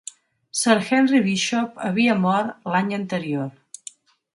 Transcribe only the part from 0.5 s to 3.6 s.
Sir Henry Bishop havia mort l'any anterior.